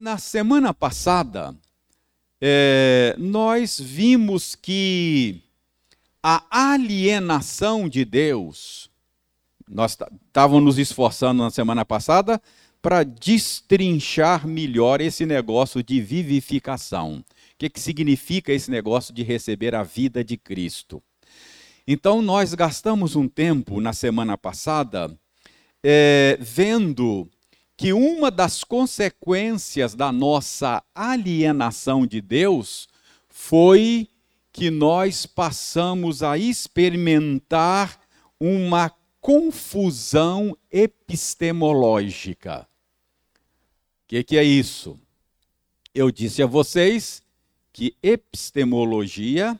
[0.00, 1.54] Na semana passada,
[2.40, 5.42] é, nós vimos que
[6.22, 8.90] a alienação de Deus,
[9.68, 12.40] nós estávamos nos esforçando na semana passada
[12.80, 17.18] para destrinchar melhor esse negócio de vivificação.
[17.18, 17.24] O
[17.58, 21.02] que, que significa esse negócio de receber a vida de Cristo?
[21.86, 25.14] Então, nós gastamos um tempo na semana passada
[25.84, 27.28] é, vendo
[27.80, 32.86] que uma das consequências da nossa alienação de Deus
[33.26, 34.06] foi
[34.52, 37.98] que nós passamos a experimentar
[38.38, 42.68] uma confusão epistemológica.
[44.04, 45.00] O que, que é isso?
[45.94, 47.22] Eu disse a vocês
[47.72, 49.58] que epistemologia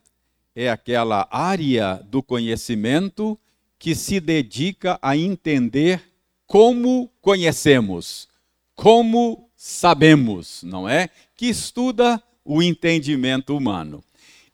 [0.55, 3.41] é aquela área do conhecimento
[3.78, 6.09] que se dedica a entender
[6.51, 8.27] como conhecemos,
[8.75, 11.09] como sabemos, não é?
[11.37, 14.03] Que estuda o entendimento humano.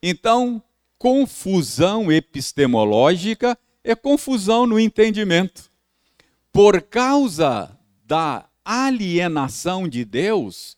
[0.03, 0.63] Então,
[0.99, 5.71] confusão epistemológica é confusão no entendimento.
[6.53, 10.77] Por causa da alienação de Deus,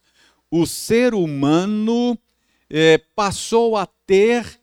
[0.49, 2.17] o ser humano
[2.71, 4.61] eh, passou a ter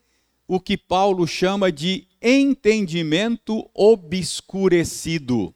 [0.48, 5.54] o que Paulo chama de entendimento obscurecido.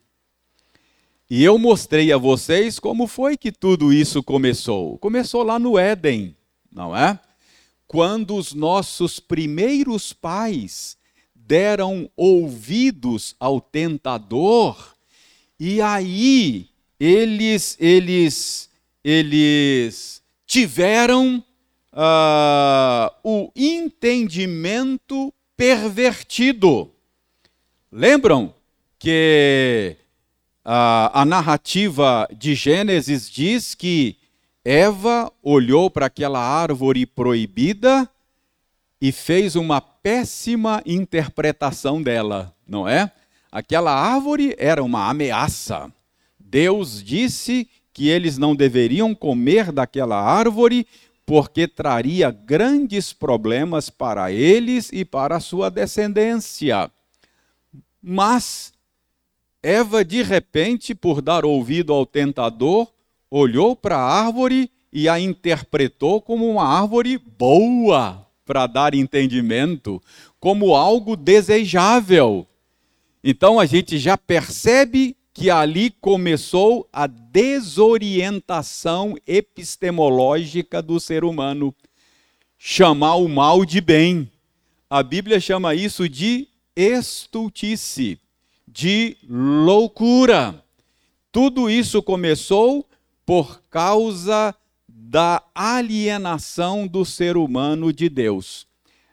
[1.31, 4.99] E eu mostrei a vocês como foi que tudo isso começou.
[4.99, 6.35] Começou lá no Éden,
[6.73, 7.17] não é?
[7.87, 10.97] Quando os nossos primeiros pais
[11.33, 14.97] deram ouvidos ao tentador,
[15.59, 18.69] e aí eles eles
[19.05, 21.45] eles tiveram
[21.93, 26.91] uh, o entendimento pervertido.
[27.93, 28.53] Lembram
[28.99, 29.97] que
[30.65, 34.17] a, a narrativa de Gênesis diz que
[34.65, 38.09] Eva olhou para aquela árvore proibida
[39.01, 43.11] e fez uma péssima interpretação dela, não é?
[43.51, 45.91] Aquela árvore era uma ameaça.
[46.39, 50.87] Deus disse que eles não deveriam comer daquela árvore
[51.25, 56.91] porque traria grandes problemas para eles e para a sua descendência.
[58.03, 58.73] Mas
[59.63, 62.91] Eva, de repente, por dar ouvido ao tentador,
[63.31, 70.03] olhou para a árvore e a interpretou como uma árvore boa para dar entendimento,
[70.41, 72.47] como algo desejável.
[73.23, 81.75] Então a gente já percebe que ali começou a desorientação epistemológica do ser humano.
[82.59, 84.31] Chamar o mal de bem.
[84.89, 88.19] A Bíblia chama isso de estultice
[88.73, 90.65] de loucura.
[91.33, 92.87] Tudo isso começou
[93.27, 94.55] por causa
[94.89, 98.67] da alienação do ser humano de Deus.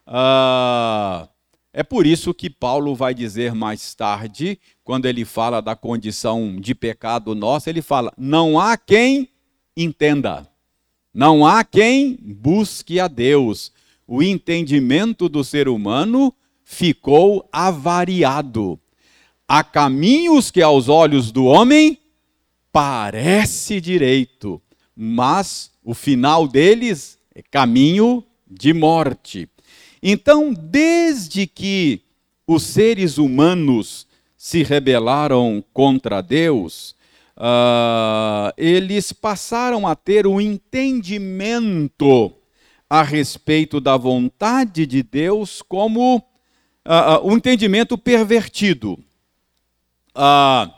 [0.06, 1.28] Ah,
[1.74, 6.74] é por isso que Paulo vai dizer mais tarde, quando ele fala da condição de
[6.74, 9.30] pecado nossa, ele fala: não há quem
[9.76, 10.48] entenda,
[11.14, 13.72] não há quem busque a Deus.
[14.08, 18.80] O entendimento do ser humano ficou avariado.
[19.48, 21.98] Há caminhos que aos olhos do homem
[22.70, 24.62] parece direito,
[24.94, 29.48] mas o final deles é caminho de morte.
[30.04, 32.02] Então, desde que
[32.46, 36.94] os seres humanos se rebelaram contra Deus,
[37.38, 42.34] uh, eles passaram a ter um entendimento
[42.90, 46.24] a respeito da vontade de Deus como uh,
[47.24, 48.98] um entendimento pervertido.
[50.20, 50.74] Ah,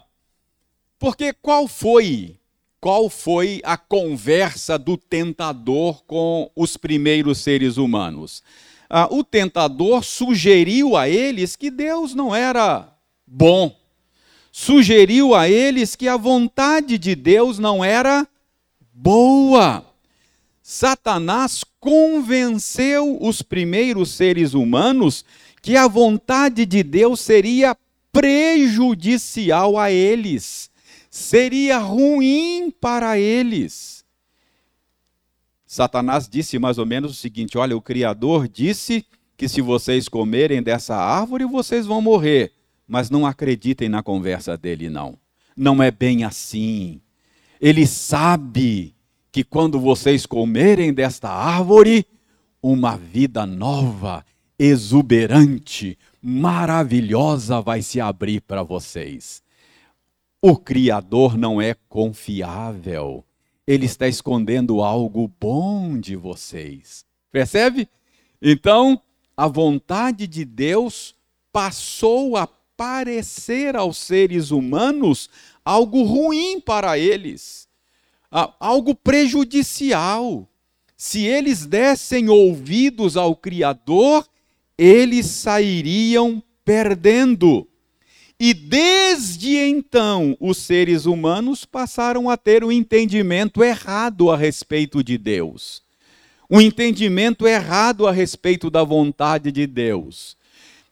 [0.99, 2.35] porque qual foi
[2.81, 8.43] qual foi a conversa do tentador com os primeiros seres humanos?
[8.89, 12.93] Ah, o tentador sugeriu a eles que Deus não era
[13.25, 13.73] bom,
[14.51, 18.27] sugeriu a eles que a vontade de Deus não era
[18.93, 19.85] boa.
[20.61, 25.23] Satanás convenceu os primeiros seres humanos
[25.61, 27.75] que a vontade de Deus seria
[28.11, 30.69] prejudicial a eles,
[31.09, 34.05] seria ruim para eles.
[35.65, 39.05] Satanás disse mais ou menos o seguinte: olha, o Criador disse
[39.37, 42.51] que se vocês comerem dessa árvore, vocês vão morrer.
[42.87, 45.17] Mas não acreditem na conversa dele, não.
[45.55, 46.99] Não é bem assim.
[47.61, 48.95] Ele sabe
[49.31, 52.05] que quando vocês comerem desta árvore,
[52.61, 54.25] uma vida nova,
[54.57, 59.41] exuberante, maravilhosa vai se abrir para vocês.
[60.41, 63.25] O Criador não é confiável.
[63.67, 67.05] ele está escondendo algo bom de vocês.
[67.31, 67.87] Percebe?
[68.41, 68.99] Então,
[69.37, 71.13] a vontade de Deus
[71.51, 75.29] passou a parecer aos seres humanos
[75.63, 77.67] algo ruim para eles,
[78.59, 80.47] algo prejudicial.
[80.97, 84.27] Se eles dessem ouvidos ao Criador,
[84.79, 87.67] eles sairiam perdendo.
[88.39, 95.17] E desde então, os seres humanos passaram a ter um entendimento errado a respeito de
[95.17, 95.83] Deus.
[96.49, 100.37] Um entendimento errado a respeito da vontade de Deus.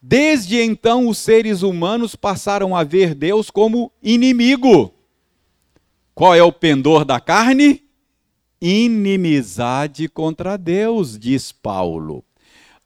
[0.01, 4.93] Desde então, os seres humanos passaram a ver Deus como inimigo.
[6.13, 7.81] Qual é o pendor da carne?
[8.59, 12.25] Inimizade contra Deus, diz Paulo.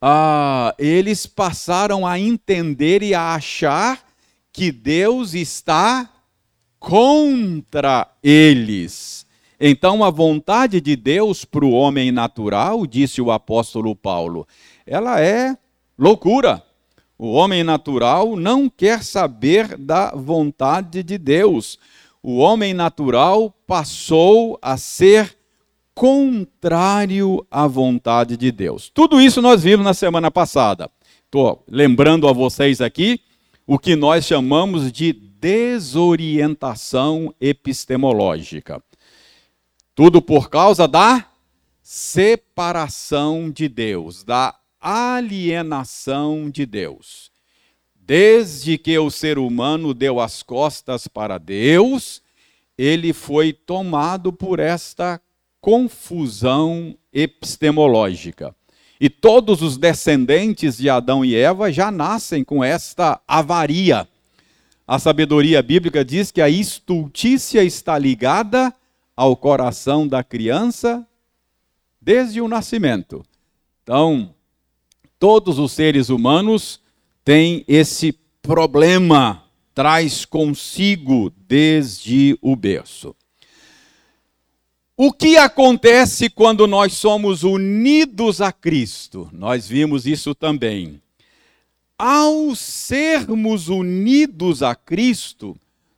[0.04, 4.02] Ah, eles passaram a entender e a achar
[4.52, 6.10] que Deus está
[6.80, 9.24] contra eles.
[9.60, 14.44] Então, a vontade de Deus para o homem natural, disse o apóstolo Paulo,
[14.84, 15.56] ela é
[15.96, 16.60] loucura.
[17.16, 21.78] O homem natural não quer saber da vontade de Deus.
[22.20, 25.38] O homem natural passou a ser
[25.94, 28.90] contrário à vontade de Deus.
[28.92, 30.90] Tudo isso nós vimos na semana passada.
[31.24, 33.20] Estou lembrando a vocês aqui
[33.66, 38.82] o que nós chamamos de desorientação epistemológica.
[39.94, 41.26] Tudo por causa da
[41.82, 47.30] separação de Deus, da alienação de Deus.
[47.94, 52.22] Desde que o ser humano deu as costas para Deus,
[52.76, 55.20] ele foi tomado por esta
[55.62, 58.54] confusão epistemológica.
[59.00, 64.08] E todos os descendentes de Adão e Eva já nascem com esta avaria.
[64.86, 68.74] A sabedoria bíblica diz que a estultícia está ligada
[69.16, 71.06] ao coração da criança
[72.00, 73.24] desde o nascimento.
[73.84, 74.34] Então,
[75.16, 76.80] todos os seres humanos
[77.24, 78.12] têm esse
[78.42, 83.14] problema, traz consigo desde o berço.
[85.04, 89.28] O que acontece quando nós somos unidos a Cristo?
[89.32, 91.02] Nós vimos isso também.
[91.98, 95.56] Ao sermos unidos a Cristo,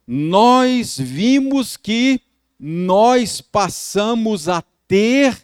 [0.08, 2.18] nós vimos que
[2.58, 5.36] nós passamos a ter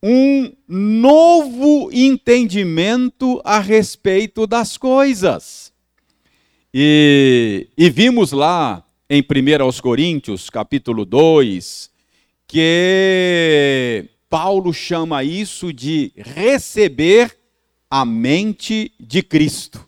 [0.00, 5.72] um novo entendimento a respeito das coisas.
[6.72, 11.95] E, e vimos lá em 1 Coríntios, capítulo 2,
[12.46, 17.36] que Paulo chama isso de receber
[17.90, 19.86] a mente de Cristo.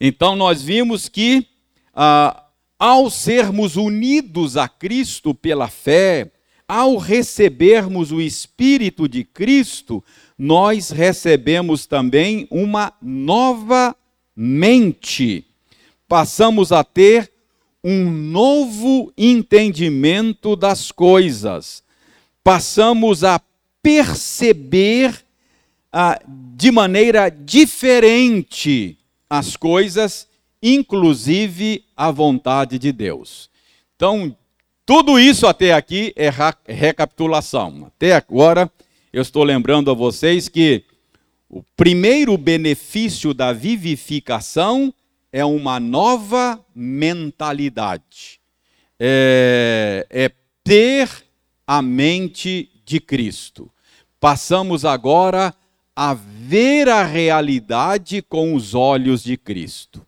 [0.00, 1.46] Então, nós vimos que,
[1.94, 2.44] ah,
[2.78, 6.30] ao sermos unidos a Cristo pela fé,
[6.68, 10.02] ao recebermos o Espírito de Cristo,
[10.36, 13.96] nós recebemos também uma nova
[14.34, 15.46] mente.
[16.08, 17.32] Passamos a ter
[17.82, 21.85] um novo entendimento das coisas
[22.46, 23.40] passamos a
[23.82, 25.12] perceber
[25.92, 26.16] ah,
[26.54, 28.96] de maneira diferente
[29.28, 30.28] as coisas,
[30.62, 33.50] inclusive a vontade de Deus.
[33.96, 34.36] Então,
[34.86, 36.30] tudo isso até aqui é
[36.68, 37.86] recapitulação.
[37.88, 38.70] Até agora,
[39.12, 40.84] eu estou lembrando a vocês que
[41.50, 44.94] o primeiro benefício da vivificação
[45.32, 48.38] é uma nova mentalidade.
[49.00, 50.30] É, é
[50.62, 51.25] ter
[51.66, 53.70] a mente de Cristo.
[54.20, 55.54] Passamos agora
[55.94, 60.06] a ver a realidade com os olhos de Cristo.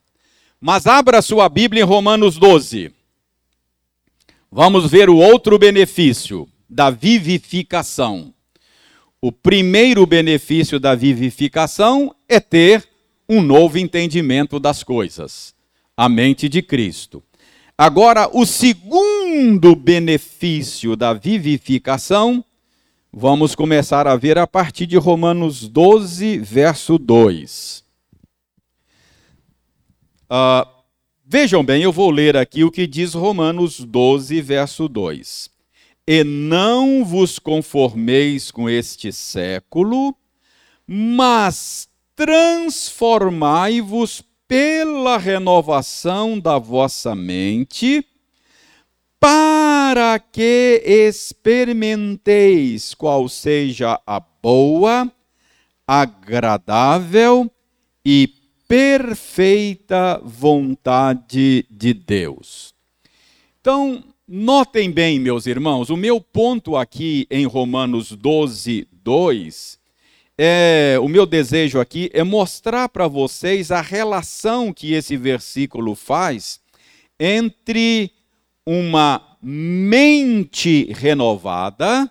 [0.60, 2.92] Mas abra sua Bíblia em Romanos 12.
[4.50, 8.32] Vamos ver o outro benefício da vivificação.
[9.20, 12.88] O primeiro benefício da vivificação é ter
[13.28, 15.54] um novo entendimento das coisas,
[15.96, 17.22] a mente de Cristo.
[17.80, 22.44] Agora, o segundo benefício da vivificação,
[23.12, 27.84] vamos começar a ver a partir de Romanos 12, verso 2.
[30.24, 30.68] Uh, ah,
[31.24, 35.48] vejam bem, eu vou ler aqui o que diz Romanos 12, verso 2.
[36.04, 40.16] E não vos conformeis com este século,
[40.84, 48.04] mas transformai-vos pela renovação da vossa mente,
[49.20, 55.12] para que experimenteis qual seja a boa,
[55.86, 57.48] agradável
[58.04, 58.28] e
[58.66, 62.74] perfeita vontade de Deus.
[63.60, 69.77] Então, Notem bem, meus irmãos, o meu ponto aqui em Romanos 12, 2,
[70.40, 76.60] é, o meu desejo aqui é mostrar para vocês a relação que esse versículo faz
[77.18, 78.12] entre
[78.64, 82.08] uma mente renovada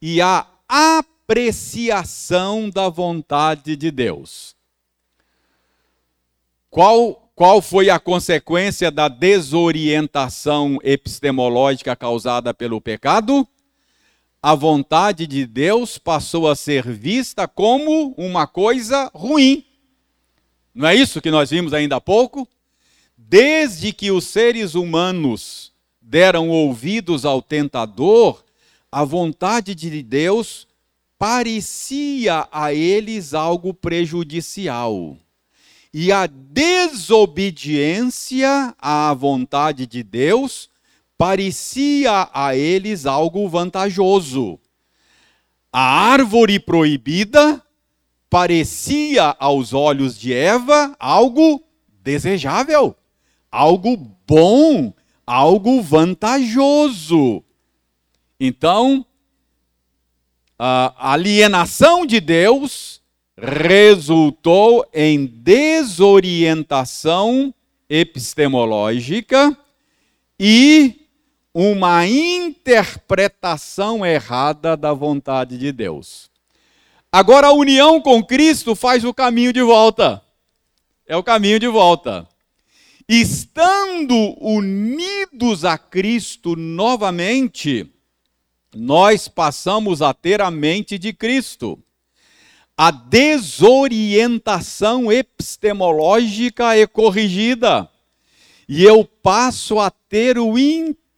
[0.00, 4.56] e a apreciação da vontade de Deus.
[6.70, 13.46] Qual, qual foi a consequência da desorientação epistemológica causada pelo pecado?
[14.40, 19.64] A vontade de Deus passou a ser vista como uma coisa ruim.
[20.72, 22.46] Não é isso que nós vimos ainda há pouco?
[23.16, 28.44] Desde que os seres humanos deram ouvidos ao tentador,
[28.92, 30.68] a vontade de Deus
[31.18, 35.16] parecia a eles algo prejudicial.
[35.92, 40.70] E a desobediência à vontade de Deus
[41.18, 44.60] parecia a eles algo vantajoso.
[45.72, 47.60] A árvore proibida
[48.30, 51.62] parecia aos olhos de Eva algo
[52.02, 52.96] desejável,
[53.50, 53.96] algo
[54.26, 54.94] bom,
[55.26, 57.42] algo vantajoso.
[58.38, 59.04] Então,
[60.56, 63.02] a alienação de Deus
[63.36, 67.52] resultou em desorientação
[67.88, 69.58] epistemológica
[70.38, 71.07] e
[71.60, 76.30] uma interpretação errada da vontade de Deus.
[77.10, 80.22] Agora a união com Cristo faz o caminho de volta.
[81.04, 82.28] É o caminho de volta.
[83.08, 87.92] Estando unidos a Cristo novamente,
[88.72, 91.76] nós passamos a ter a mente de Cristo.
[92.76, 97.90] A desorientação epistemológica é corrigida
[98.68, 100.56] e eu passo a ter o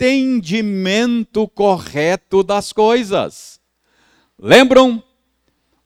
[0.01, 3.61] entendimento correto das coisas.
[4.39, 5.03] Lembram?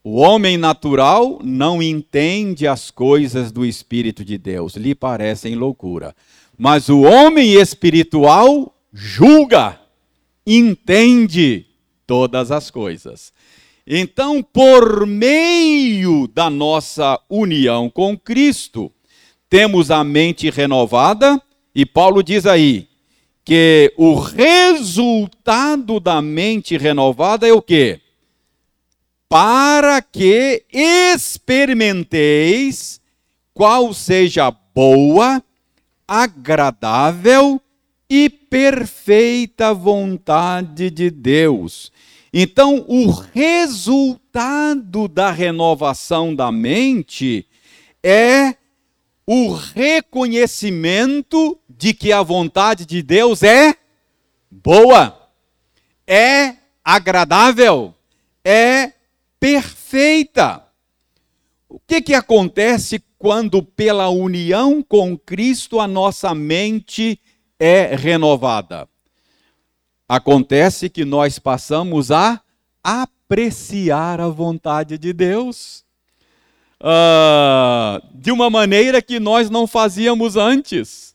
[0.05, 6.15] O homem natural não entende as coisas do Espírito de Deus, lhe parecem loucura.
[6.57, 9.81] Mas o homem espiritual julga
[10.47, 11.67] entende
[12.07, 13.33] todas as coisas.
[13.87, 18.93] Então, por meio da nossa união com Cristo,
[19.49, 21.43] temos a mente renovada,
[21.75, 22.89] e Paulo diz aí
[23.45, 28.01] que o resultado da mente renovada é o quê?
[29.29, 32.99] Para que experimenteis
[33.53, 35.43] qual seja boa,
[36.09, 37.61] agradável
[38.09, 41.93] e perfeita vontade de Deus.
[42.33, 47.47] Então, o resultado da renovação da mente
[48.03, 48.57] é
[49.27, 53.77] o reconhecimento de que a vontade de Deus é
[54.51, 55.29] boa,
[56.07, 57.95] é agradável,
[58.43, 58.91] é
[59.39, 60.65] perfeita.
[61.69, 67.21] O que, que acontece quando, pela união com Cristo, a nossa mente
[67.59, 68.89] é renovada.
[70.09, 72.41] Acontece que nós passamos a
[72.83, 75.85] apreciar a vontade de Deus
[76.81, 81.14] uh, de uma maneira que nós não fazíamos antes.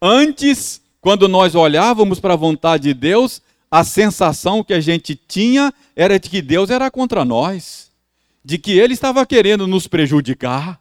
[0.00, 5.72] Antes, quando nós olhávamos para a vontade de Deus, a sensação que a gente tinha
[5.96, 7.90] era de que Deus era contra nós,
[8.44, 10.80] de que Ele estava querendo nos prejudicar.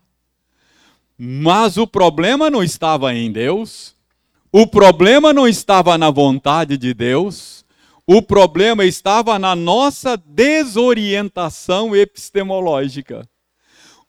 [1.18, 3.96] Mas o problema não estava em Deus,
[4.52, 7.66] o problema não estava na vontade de Deus,
[8.06, 13.28] o problema estava na nossa desorientação epistemológica.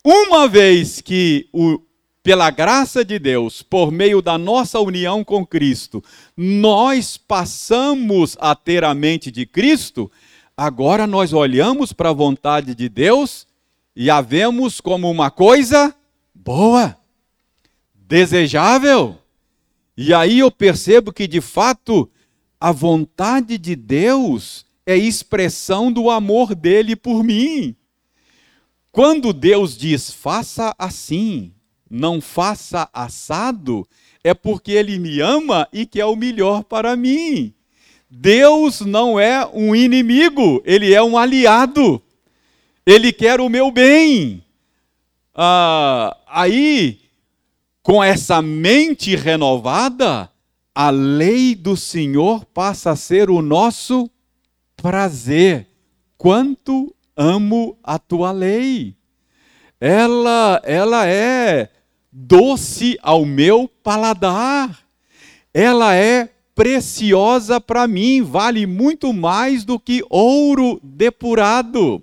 [0.05, 1.81] Uma vez que, o,
[2.23, 6.03] pela graça de Deus, por meio da nossa união com Cristo,
[6.37, 10.11] nós passamos a ter a mente de Cristo,
[10.57, 13.47] agora nós olhamos para a vontade de Deus
[13.95, 15.95] e a vemos como uma coisa
[16.35, 16.97] boa,
[17.95, 19.19] desejável
[20.01, 22.09] e aí eu percebo que, de fato,
[22.61, 27.75] a vontade de Deus é expressão do amor dele por mim.
[28.93, 31.53] Quando Deus diz faça assim,
[31.91, 33.87] não faça assado,
[34.23, 37.55] é porque ele me ama e quer o melhor para mim.
[38.11, 42.03] Deus não é um inimigo, ele é um aliado.
[42.87, 44.43] Ele quer o meu bem.
[45.35, 47.09] Ah, aí
[47.89, 50.31] com essa mente renovada,
[50.75, 54.11] a lei do Senhor passa a ser o nosso
[54.77, 55.67] prazer.
[56.19, 58.95] Quanto amo a tua lei.
[59.81, 61.71] Ela, ela é
[62.21, 64.85] doce ao meu paladar.
[65.55, 72.03] Ela é preciosa para mim, vale muito mais do que ouro depurado.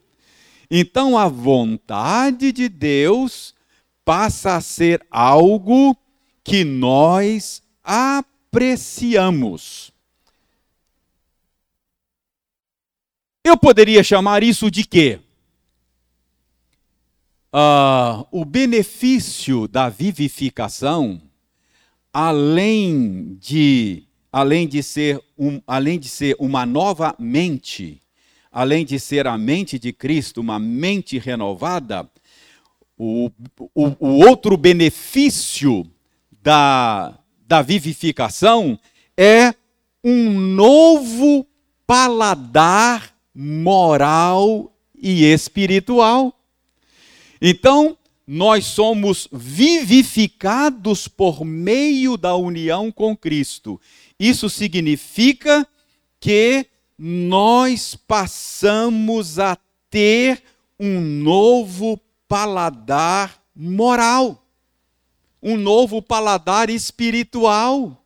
[0.72, 3.54] Então a vontade de Deus
[4.06, 5.98] passa a ser algo
[6.44, 9.92] que nós apreciamos.
[13.44, 15.20] Eu poderia chamar isso de quê?
[17.56, 21.22] Uh, o benefício da vivificação,
[22.12, 28.02] além de, além, de ser um, além de ser uma nova mente,
[28.52, 32.10] além de ser a mente de Cristo, uma mente renovada,
[32.98, 33.32] o,
[33.74, 35.90] o, o outro benefício
[36.44, 38.78] da, da vivificação
[39.16, 39.56] é
[40.04, 41.48] um novo
[41.88, 46.35] paladar moral e espiritual.
[47.42, 53.80] Então, nós somos vivificados por meio da união com Cristo.
[54.20, 55.68] Isso significa
[56.20, 56.66] que
[56.98, 59.58] nós passamos a
[59.90, 60.42] ter
[60.80, 64.44] um novo paladar moral,
[65.42, 68.04] um novo paladar espiritual.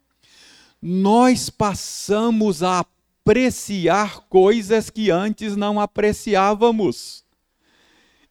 [0.82, 7.24] Nós passamos a apreciar coisas que antes não apreciávamos.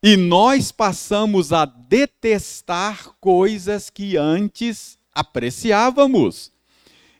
[0.02, 6.52] E nós passamos a detestar coisas que antes apreciávamos.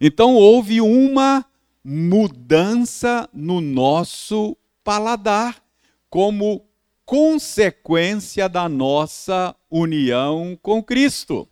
[0.00, 1.44] Então houve uma
[1.82, 5.61] mudança no nosso paladar,
[6.08, 6.64] como
[7.04, 11.49] consequência da nossa união com Cristo.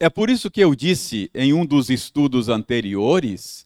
[0.00, 3.64] É por isso que eu disse em um dos estudos anteriores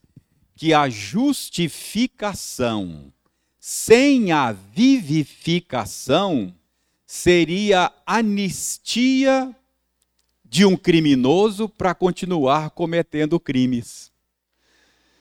[0.54, 3.10] que a justificação
[3.60, 6.54] sem a vivificação
[7.06, 9.54] seria anistia
[10.42, 14.10] de um criminoso para continuar cometendo crimes.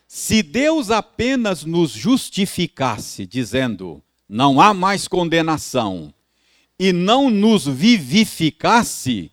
[0.08, 6.14] Se Deus apenas nos justificasse, dizendo não há mais condenação,
[6.80, 9.32] e não nos vivificasse,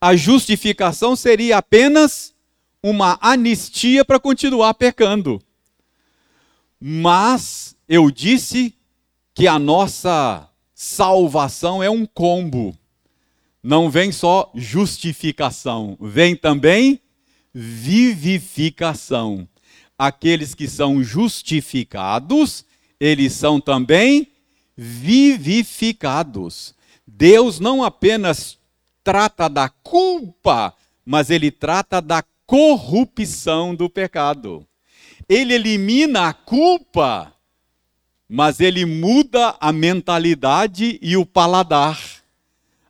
[0.00, 2.34] a justificação seria apenas
[2.82, 5.40] uma anistia para continuar pecando.
[6.80, 8.74] Mas eu disse
[9.34, 12.76] que a nossa salvação é um combo.
[13.62, 17.00] Não vem só justificação, vem também
[17.54, 19.48] vivificação.
[19.96, 22.64] Aqueles que são justificados,
[22.98, 24.32] eles são também
[24.76, 26.74] vivificados.
[27.06, 28.58] Deus não apenas
[29.04, 34.66] trata da culpa, mas ele trata da corrupção do pecado.
[35.28, 37.31] Ele elimina a culpa,
[38.34, 42.00] mas ele muda a mentalidade e o paladar,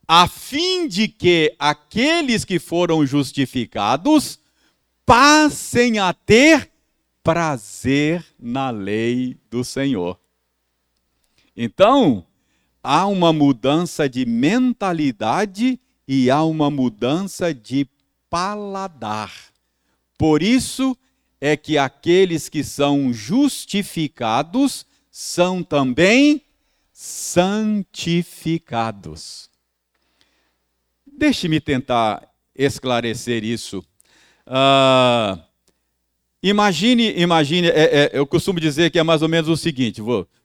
[0.07, 4.39] a fim de que aqueles que foram justificados
[5.05, 6.71] passem a ter
[7.25, 10.17] prazer na lei do Senhor.
[11.57, 12.25] Então,
[12.81, 17.85] há uma mudança de mentalidade e há uma mudança de
[18.31, 19.33] paladar.
[20.17, 20.97] Por isso
[21.41, 26.43] é que aqueles que são justificados são também
[26.91, 29.49] santificados.
[31.07, 33.85] Deixe-me tentar esclarecer isso.
[34.47, 35.39] Uh,
[36.43, 40.01] imagine, imagine, é, é, eu costumo dizer que é mais ou menos o seguinte: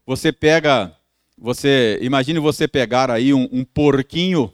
[0.05, 0.93] você pega,
[1.37, 4.53] você imagine você pegar aí um, um porquinho,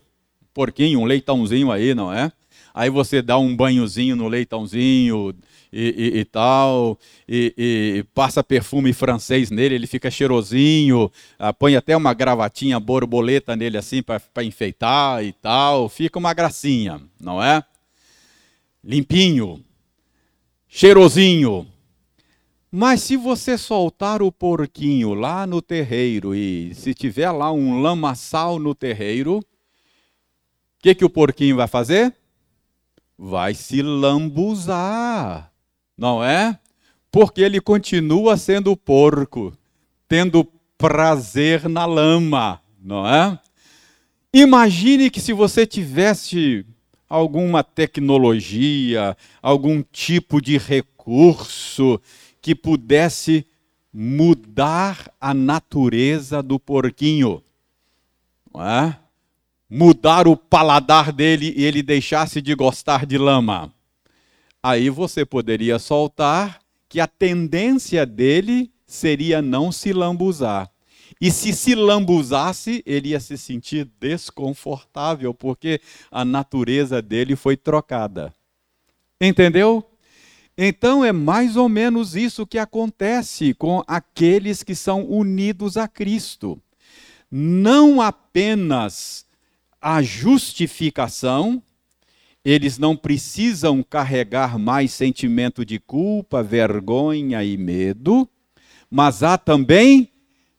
[0.54, 2.32] porquinho, um leitãozinho aí, não é?
[2.74, 5.36] aí você dá um banhozinho no leitãozinho
[5.74, 11.98] e, e, e tal, e, passa perfume francês nele, ele fica cheirosinho, ah, põe até
[11.98, 17.64] uma gravatinha borboleta nele assim para enfeitar e tal, fica uma gracinha, não é?
[18.84, 19.64] Limpinho,
[20.68, 21.68] cheirosinho.
[22.72, 28.60] Mas se você soltar o porquinho lá no terreiro e se tiver lá um lamaçal
[28.60, 29.44] no terreiro, o
[30.80, 32.14] que, que o porquinho vai fazer?
[33.26, 35.53] vai se lambuzar,
[35.98, 36.60] não é?
[37.12, 39.54] Porque ele continua sendo porco,
[40.08, 40.46] tendo
[40.78, 43.40] prazer na lama, não é?
[44.34, 46.66] Imagine que se você tivesse
[47.08, 52.02] alguma tecnologia, algum tipo de recurso
[52.42, 53.46] que pudesse
[53.94, 57.44] mudar a natureza do porquinho.
[58.56, 59.04] É?
[59.74, 63.74] mudar o paladar dele e ele deixasse de gostar de lama.
[64.64, 70.72] Aí você poderia soltar que a tendência dele seria não se lambuzar.
[71.20, 78.34] E se se lambuzasse, ele ia se sentir desconfortável, porque a natureza dele foi trocada.
[79.20, 79.86] Entendeu?
[80.58, 86.62] Então é mais ou menos isso que acontece com aqueles que são unidos a Cristo.
[87.32, 89.26] Não apenas
[89.82, 91.62] a justificação,
[92.46, 98.30] eles não precisam carregar mais sentimento de culpa, vergonha e medo,
[98.90, 100.10] mas há também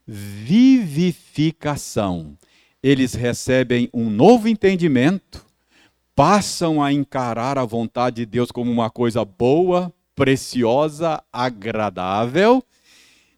[0.06, 2.36] vivificação.
[2.82, 5.44] Eles recebem um novo entendimento,
[6.14, 12.62] passam a encarar a vontade de Deus como uma coisa boa, preciosa, agradável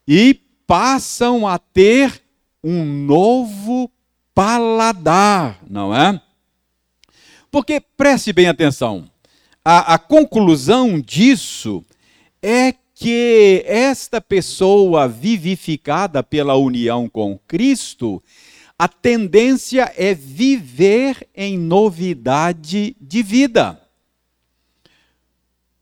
[0.06, 2.22] e passam a ter
[2.62, 3.90] um novo
[4.34, 6.20] paladar, não é?
[7.50, 9.10] Porque preste bem atenção,
[9.64, 11.84] a, a conclusão disso
[12.42, 18.22] é que esta pessoa vivificada pela união com Cristo,
[18.78, 23.80] a tendência é viver em novidade de vida.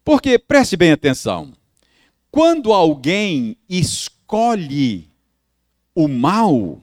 [0.04, 1.52] Porque, preste bem atenção,
[2.30, 5.08] quando alguém escolhe
[5.94, 6.80] o mal,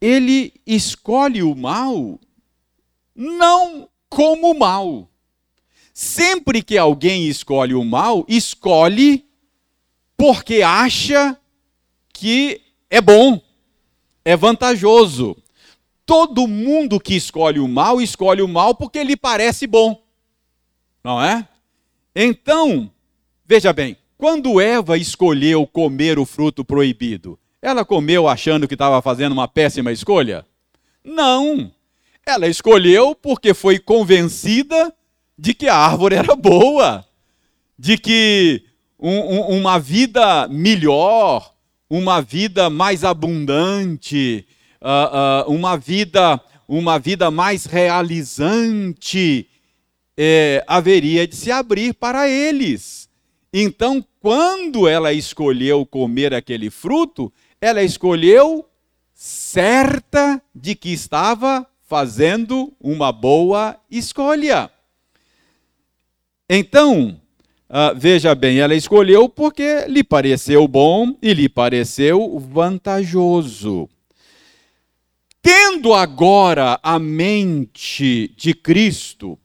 [0.00, 2.20] ele escolhe o mal
[3.14, 5.08] não como mal.
[5.92, 9.24] Sempre que alguém escolhe o mal, escolhe
[10.16, 11.38] porque acha
[12.12, 13.40] que é bom
[14.26, 15.36] é vantajoso.
[16.04, 20.02] Todo mundo que escolhe o mal, escolhe o mal porque lhe parece bom.
[21.02, 21.46] Não é?
[22.12, 22.90] Então,
[23.44, 29.30] veja bem, quando Eva escolheu comer o fruto proibido, ela comeu achando que estava fazendo
[29.30, 30.44] uma péssima escolha?
[31.04, 31.70] Não.
[32.26, 34.92] Ela escolheu porque foi convencida
[35.38, 37.06] de que a árvore era boa,
[37.78, 38.64] de que
[38.98, 41.54] um, um, uma vida melhor,
[41.88, 44.44] uma vida mais abundante,
[44.82, 49.48] uh, uh, uma vida uma vida mais realizante
[50.16, 53.08] é, haveria de se abrir para eles.
[53.52, 58.68] Então, quando ela escolheu comer aquele fruto, ela escolheu
[59.14, 64.70] certa de que estava fazendo uma boa escolha.
[66.48, 67.20] Então,
[67.68, 73.88] Uh, veja bem, ela escolheu porque lhe pareceu bom e lhe pareceu vantajoso.
[75.42, 79.36] Tendo agora a mente de Cristo,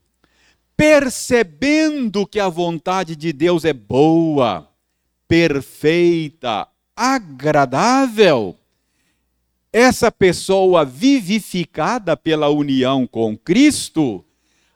[0.78, 4.70] percebendo que a vontade de Deus é boa,
[5.28, 8.56] perfeita, agradável,
[9.72, 14.24] essa pessoa vivificada pela união com Cristo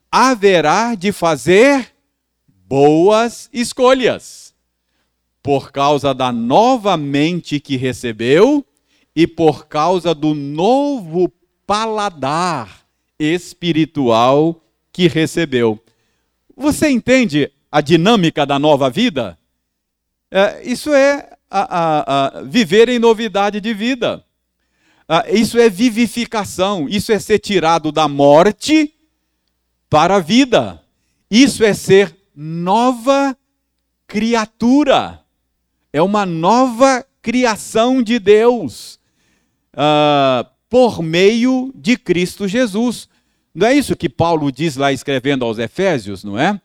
[0.10, 1.94] haverá de fazer
[2.48, 4.54] boas escolhas,
[5.44, 8.66] por causa da nova mente que recebeu
[9.16, 11.32] e por causa do novo
[11.68, 12.86] paladar
[13.20, 15.80] espiritual que recebeu.
[16.56, 19.38] Você entende a dinâmica da nova vida?
[20.32, 24.25] É, isso é a, a, a viver em novidade de vida.
[25.08, 26.88] Ah, isso é vivificação.
[26.90, 28.94] Isso é ser tirado da morte
[29.90, 30.82] para a vida.
[31.30, 33.38] Isso é ser nova
[34.08, 35.22] criatura.
[35.94, 39.00] É uma nova criação de Deus
[39.74, 43.08] uh, por meio de Cristo Jesus.
[43.54, 46.60] Não é isso que Paulo diz lá escrevendo aos Efésios, não é?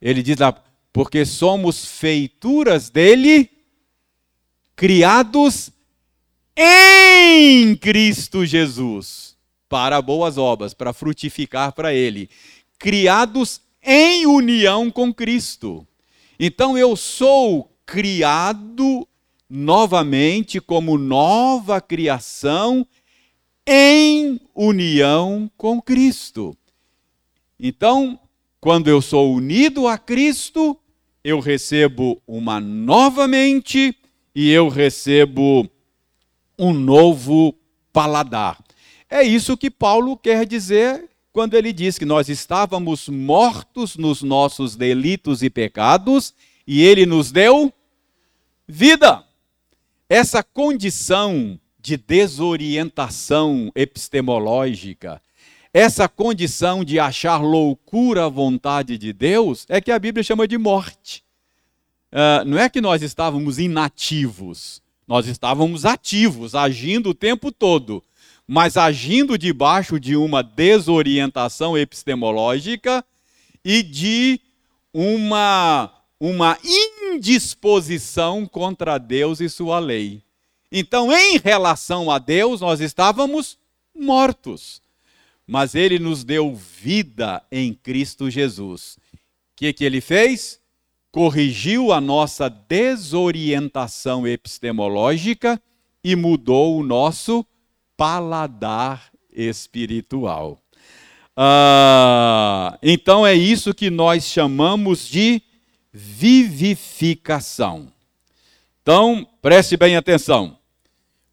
[0.00, 0.60] Ele diz lá,
[0.92, 3.48] porque somos feituras dele,
[4.74, 5.70] criados
[6.56, 9.36] em Cristo Jesus,
[9.68, 12.28] para boas obras, para frutificar para ele.
[12.78, 15.86] Criados em união com Cristo.
[16.38, 19.06] Então eu sou criado
[19.48, 22.86] novamente como nova criação
[23.66, 26.56] em união com Cristo.
[27.58, 28.18] Então,
[28.60, 30.76] quando eu sou unido a Cristo,
[31.22, 33.94] eu recebo uma nova mente
[34.34, 35.70] e eu recebo
[36.62, 37.54] um novo
[37.92, 38.56] paladar.
[39.10, 44.76] É isso que Paulo quer dizer quando ele diz que nós estávamos mortos nos nossos
[44.76, 46.32] delitos e pecados
[46.64, 47.72] e ele nos deu
[48.68, 49.24] vida.
[50.08, 55.20] Essa condição de desorientação epistemológica,
[55.74, 60.56] essa condição de achar loucura a vontade de Deus, é que a Bíblia chama de
[60.58, 61.24] morte.
[62.12, 68.02] Uh, não é que nós estávamos inativos, nós estávamos ativos, agindo o tempo todo
[68.46, 73.04] mas agindo debaixo de uma desorientação epistemológica
[73.64, 74.40] e de
[74.92, 80.22] uma, uma indisposição contra Deus e sua lei.
[80.70, 83.58] Então, em relação a Deus, nós estávamos
[83.94, 84.82] mortos,
[85.46, 88.98] mas Ele nos deu vida em Cristo Jesus.
[89.14, 89.18] O
[89.56, 90.60] que, que Ele fez?
[91.12, 95.60] Corrigiu a nossa desorientação epistemológica
[96.02, 97.46] e mudou o nosso
[97.94, 100.58] paladar espiritual.
[101.36, 105.42] Ah, então é isso que nós chamamos de
[105.92, 107.92] vivificação.
[108.80, 110.58] Então, preste bem atenção.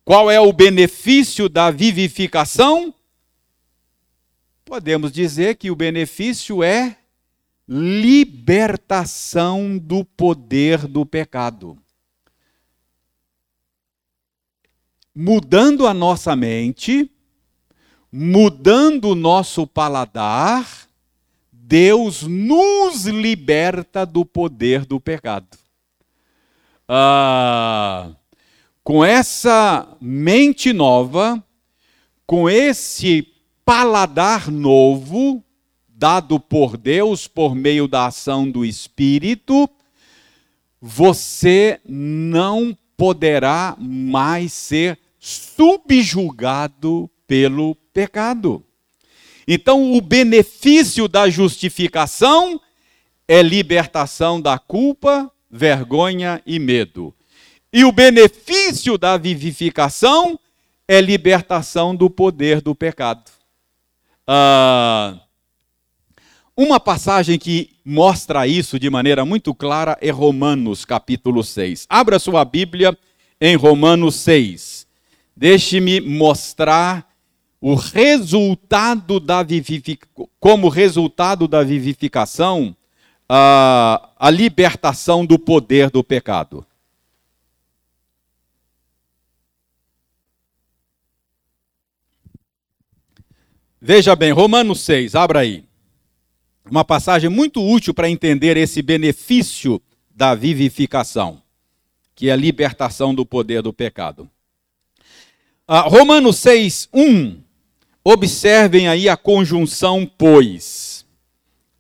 [0.04, 2.94] Qual é o benefício da vivificação?
[4.66, 6.99] Podemos dizer que o benefício é
[7.72, 11.78] libertação do poder do pecado.
[15.16, 17.12] Mudando a nossa mente,
[18.12, 20.68] mudando o nosso paladar,
[21.52, 25.56] Deus nos liberta do poder do pecado.
[26.88, 28.10] Ah,
[28.84, 31.44] com essa mente nova,
[32.26, 33.32] com esse
[33.64, 35.44] paladar novo,
[36.00, 39.70] dado por Deus por meio da ação do Espírito,
[40.82, 48.64] você não poderá mais ser subjugado pelo pecado.
[49.46, 52.62] Então, o benefício da justificação
[53.28, 57.14] é libertação da culpa, vergonha e medo.
[57.74, 60.40] E o benefício da vivificação
[60.88, 63.30] é libertação do poder do pecado.
[64.26, 65.20] Ah,
[66.62, 71.86] uma passagem que mostra isso de maneira muito clara é Romanos, capítulo 6.
[71.90, 72.98] Abra sua Bíblia
[73.40, 74.86] em Romanos 6.
[75.34, 77.10] Deixe-me mostrar
[77.62, 82.76] o resultado da vivificação, como resultado da vivificação,
[83.30, 86.66] a, a libertação do poder do pecado.
[93.80, 95.69] Veja bem, Romanos 6, abra aí.
[96.66, 101.42] Uma passagem muito útil para entender esse benefício da vivificação,
[102.16, 104.30] que é a libertação do poder do pecado.
[105.68, 107.42] Ah, Romanos 6, 1.
[108.04, 111.06] Observem aí a conjunção pois.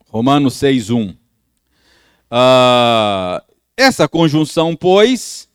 [0.08, 1.16] Romanos 6, 1.
[2.32, 3.44] Ah,
[3.76, 5.50] essa conjunção pois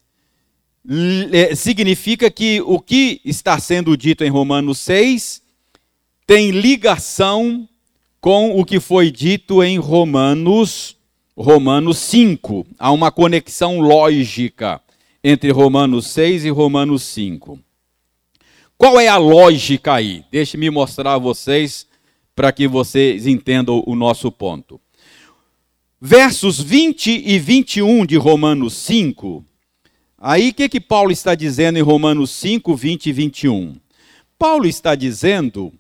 [1.57, 5.43] significa que o que está sendo dito em Romanos 6
[6.27, 7.69] tem ligação
[8.25, 10.97] com o que foi dito em Romanos,
[11.37, 12.67] Romanos 5.
[12.79, 14.81] Há uma conexão lógica
[15.23, 17.59] entre Romanos 6 e Romanos 5.
[18.79, 20.25] Qual é a lógica aí?
[20.33, 21.87] Deixe-me mostrar a vocês
[22.35, 24.81] para que vocês entendam o nosso ponto.
[26.01, 29.45] Versos 20 e 21 de Romanos 5.
[30.17, 33.77] Aí o que, que Paulo está dizendo em Romanos 5, 20 e 21?
[34.39, 35.71] Paulo está dizendo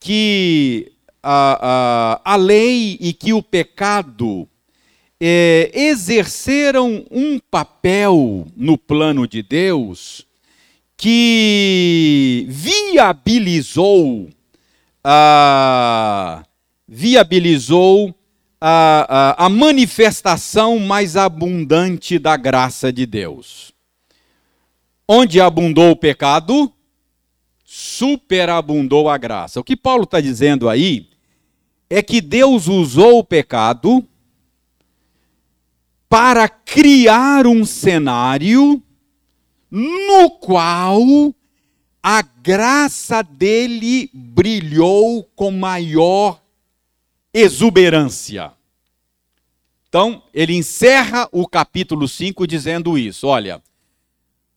[0.00, 4.48] que a, a, a lei e que o pecado
[5.20, 10.26] é, exerceram um papel no plano de Deus
[10.96, 14.28] que viabilizou
[15.04, 16.42] a,
[16.86, 18.14] viabilizou
[18.60, 19.06] a,
[19.40, 23.72] a, a manifestação mais abundante da graça de Deus.
[25.08, 26.72] Onde abundou o pecado,
[27.64, 29.58] superabundou a graça.
[29.58, 31.09] O que Paulo está dizendo aí
[31.90, 34.06] é que Deus usou o pecado
[36.08, 38.80] para criar um cenário
[39.68, 41.34] no qual
[42.00, 46.40] a graça dele brilhou com maior
[47.34, 48.52] exuberância.
[49.88, 53.60] Então, ele encerra o capítulo 5 dizendo isso: olha,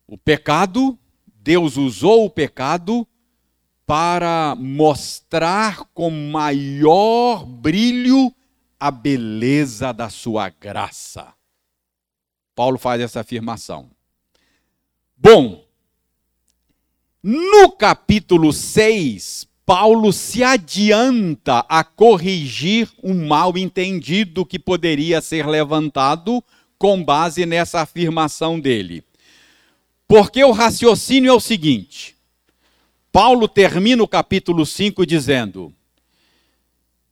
[0.07, 0.97] o pecado,
[1.41, 3.07] Deus usou o pecado
[3.85, 8.33] para mostrar com maior brilho
[8.79, 11.33] a beleza da sua graça.
[12.55, 13.89] Paulo faz essa afirmação.
[15.17, 15.65] Bom,
[17.21, 26.43] no capítulo 6, Paulo se adianta a corrigir um mal entendido que poderia ser levantado
[26.77, 29.03] com base nessa afirmação dele.
[30.05, 32.17] Porque o raciocínio é o seguinte:
[33.13, 35.71] Paulo termina o capítulo 5 dizendo: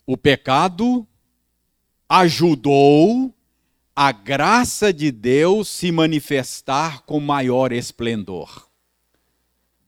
[0.04, 1.08] o pecado
[2.10, 3.32] ajudou
[3.96, 8.68] a graça de Deus se manifestar com maior esplendor.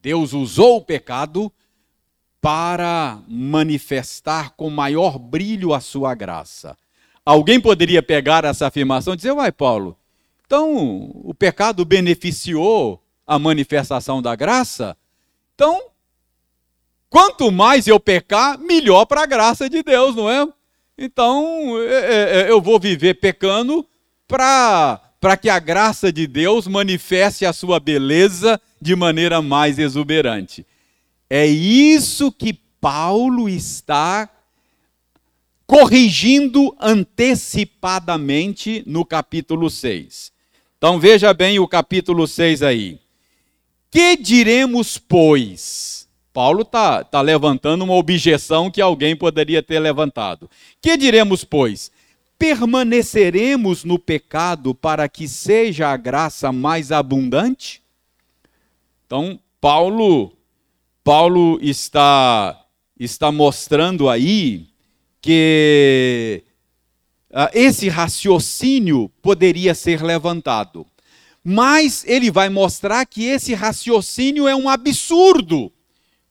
[0.04, 1.52] Deus usou o pecado
[2.39, 6.78] para manifestar com maior brilho a sua graça.
[7.26, 9.97] Alguém poderia pegar essa afirmação e dizer, uai, Paulo,
[10.45, 14.95] então o pecado beneficiou a manifestação da graça?
[15.56, 15.92] Então,
[17.13, 20.47] quanto mais eu pecar, melhor para a graça de Deus, não é?
[20.97, 23.88] Então, é, é, é, eu vou viver pecando
[24.28, 24.99] para
[25.39, 30.65] que a graça de Deus manifeste a sua beleza de maneira mais exuberante.
[31.30, 34.28] É isso que Paulo está
[35.67, 40.32] corrigindo antecipadamente no capítulo 6.
[40.80, 42.99] Então veja bem o capítulo 6 aí.
[43.91, 46.02] Que diremos, pois?
[46.33, 50.49] Paulo está tá levantando uma objeção que alguém poderia ter levantado.
[50.81, 51.91] Que diremos, pois?
[52.39, 57.83] Permaneceremos no pecado para que seja a graça mais abundante?
[59.05, 60.33] Então, Paulo,
[61.03, 62.65] Paulo está,
[62.99, 64.67] está mostrando aí
[65.21, 66.43] que
[67.29, 70.85] uh, esse raciocínio poderia ser levantado.
[71.43, 75.71] Mas ele vai mostrar que esse raciocínio é um absurdo.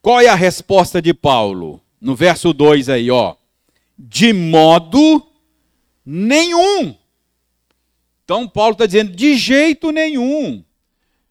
[0.03, 1.81] Qual é a resposta de Paulo?
[2.01, 3.37] No verso 2 aí, ó.
[3.97, 5.25] De modo
[6.05, 6.97] nenhum.
[8.25, 10.65] Então, Paulo está dizendo: de jeito nenhum.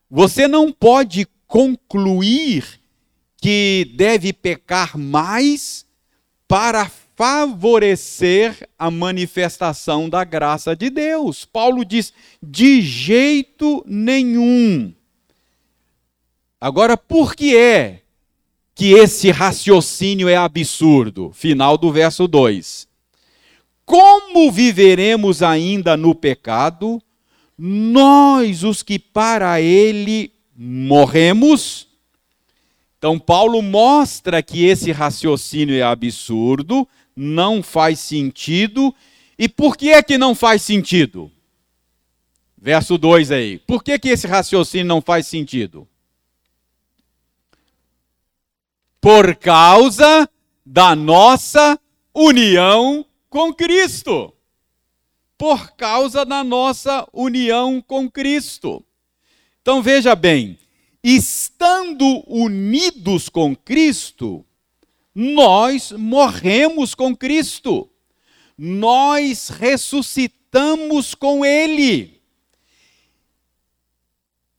[0.09, 2.79] Você não pode concluir
[3.35, 5.85] que deve pecar mais
[6.47, 11.43] para favorecer a manifestação da graça de Deus.
[11.43, 14.93] Paulo diz: de jeito nenhum.
[16.59, 18.00] Agora, por que é
[18.75, 21.31] que esse raciocínio é absurdo?
[21.33, 22.87] Final do verso 2.
[23.85, 27.01] Como viveremos ainda no pecado,
[27.57, 31.87] nós, os que para ele morremos?
[32.97, 38.93] Então, Paulo mostra que esse raciocínio é absurdo, não faz sentido.
[39.37, 41.31] E por que é que não faz sentido?
[42.57, 43.57] Verso 2 aí.
[43.57, 45.87] Por que, que esse raciocínio não faz sentido?
[49.01, 50.29] Por causa
[50.63, 51.79] da nossa
[52.13, 54.31] união com Cristo.
[55.35, 58.85] Por causa da nossa união com Cristo.
[59.59, 60.59] Então veja bem,
[61.03, 64.45] estando unidos com Cristo,
[65.15, 67.89] nós morremos com Cristo,
[68.55, 72.20] nós ressuscitamos com Ele.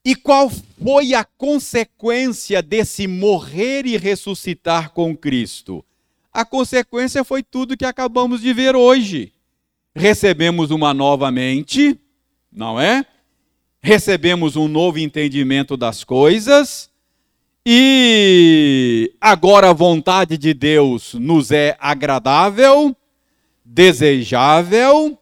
[0.04, 5.84] E qual foi a consequência desse morrer e ressuscitar com Cristo?
[6.32, 9.32] A consequência foi tudo que acabamos de ver hoje.
[9.94, 11.98] Recebemos uma nova mente,
[12.50, 13.04] não é?
[13.80, 16.90] Recebemos um novo entendimento das coisas
[17.64, 22.96] e agora a vontade de Deus nos é agradável,
[23.64, 25.16] desejável,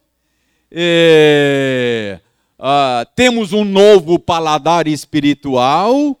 [0.71, 2.19] é,
[2.61, 6.17] uh, temos um novo paladar espiritual,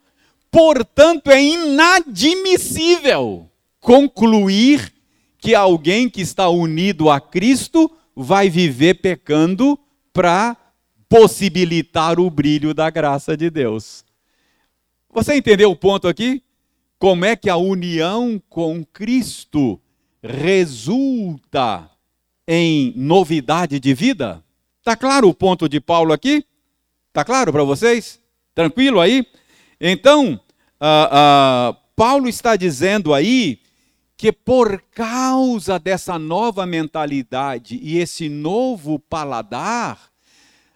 [0.49, 3.47] portanto é inadmissível
[3.79, 4.91] concluir
[5.37, 9.79] que alguém que está unido a Cristo vai viver pecando
[10.11, 10.57] para
[11.07, 14.03] possibilitar o brilho da graça de Deus.
[15.09, 16.43] Você entendeu o ponto aqui?
[16.97, 19.81] Como é que a união com Cristo
[20.21, 21.89] resulta
[22.47, 24.43] em novidade de vida?
[24.81, 26.43] Está claro o ponto de Paulo aqui?
[27.09, 28.19] Está claro para vocês?
[28.55, 29.23] Tranquilo aí?
[29.79, 30.33] Então,
[30.81, 33.59] uh, uh, Paulo está dizendo aí
[34.17, 40.09] que por causa dessa nova mentalidade e esse novo paladar,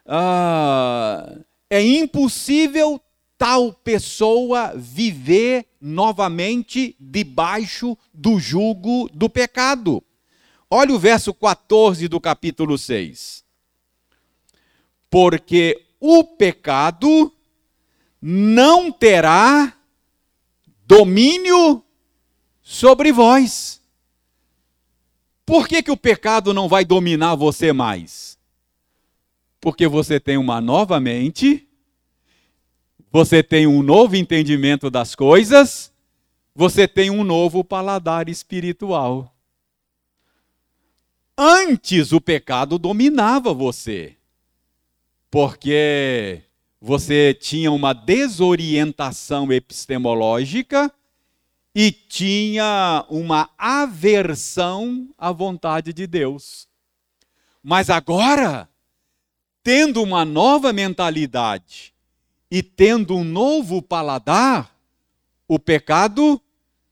[0.06, 3.02] uh, é impossível
[3.40, 10.04] tal pessoa viver novamente debaixo do jugo do pecado.
[10.70, 13.45] Olha o verso 14 do capítulo 6.
[15.10, 17.32] Porque o pecado
[18.22, 19.76] não terá
[20.86, 21.84] domínio
[22.62, 23.82] sobre vós.
[25.46, 28.38] Por que, que o pecado não vai dominar você mais?
[29.62, 31.66] Porque você tem uma nova mente
[33.16, 35.90] você tem um novo entendimento das coisas,
[36.54, 39.34] você tem um novo paladar espiritual.
[41.38, 44.18] Antes o pecado dominava você,
[45.36, 46.42] porque
[46.80, 50.90] você tinha uma desorientação epistemológica
[51.76, 56.70] e tinha uma aversão à vontade de Deus.
[57.62, 58.70] Mas agora,
[59.62, 61.94] tendo uma nova mentalidade,
[62.50, 64.74] e tendo um novo paladar,
[65.50, 66.42] o pecado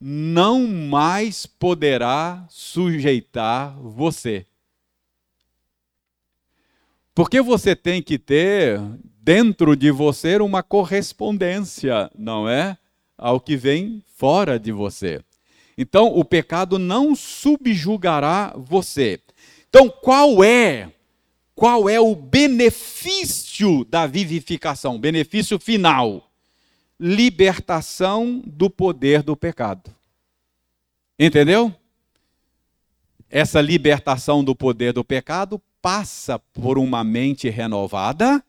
[0.02, 4.46] não mais poderá sujeitar você.
[7.16, 8.80] Porque você tem que ter
[9.22, 12.78] dentro de você uma correspondência, não é?
[13.18, 15.22] Ao que vem fora de você.
[15.78, 19.20] Então, o pecado não subjugará você.
[19.70, 20.92] Então, qual é
[21.56, 26.32] qual é o benefício da vivificação, benefício final?
[27.00, 29.94] Libertação do poder do pecado.
[31.18, 31.74] Entendeu?
[33.30, 38.42] Essa libertação do poder do pecado passa por uma mente renovada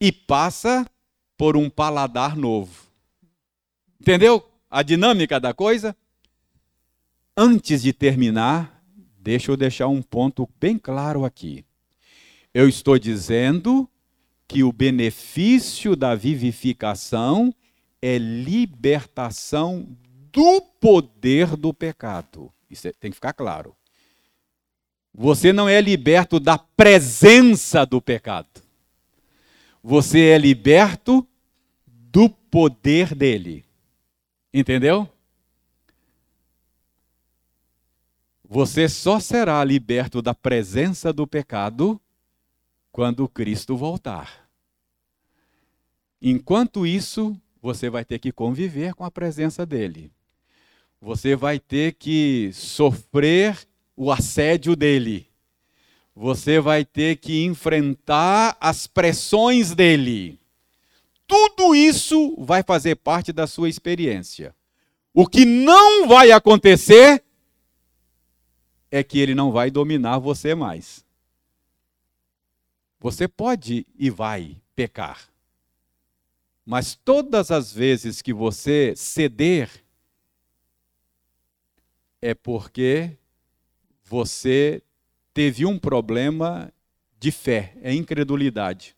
[0.00, 0.84] e passa
[1.38, 2.90] por um paladar novo.
[4.00, 5.96] Entendeu a dinâmica da coisa?
[7.36, 8.82] Antes de terminar,
[9.16, 11.64] deixa eu deixar um ponto bem claro aqui.
[12.52, 13.88] Eu estou dizendo
[14.48, 17.54] que o benefício da vivificação
[18.02, 19.86] é libertação
[20.32, 22.52] do poder do pecado.
[22.68, 23.76] Isso é, tem que ficar claro.
[25.12, 28.62] Você não é liberto da presença do pecado.
[29.82, 31.26] Você é liberto
[31.86, 33.64] do poder dele.
[34.52, 35.08] Entendeu?
[38.44, 42.00] Você só será liberto da presença do pecado
[42.90, 44.48] quando Cristo voltar.
[46.20, 50.10] Enquanto isso, você vai ter que conviver com a presença dele.
[51.00, 53.56] Você vai ter que sofrer
[54.02, 55.28] o assédio dele.
[56.16, 60.40] Você vai ter que enfrentar as pressões dele.
[61.26, 64.56] Tudo isso vai fazer parte da sua experiência.
[65.12, 67.22] O que não vai acontecer
[68.90, 71.04] é que ele não vai dominar você mais.
[72.98, 75.28] Você pode e vai pecar.
[76.64, 79.68] Mas todas as vezes que você ceder,
[82.22, 83.19] é porque
[84.10, 84.82] você
[85.32, 86.72] teve um problema
[87.20, 88.96] de fé, é incredulidade.